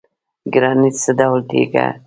[0.53, 1.87] ګرانیټ څه ډول تیږه ده؟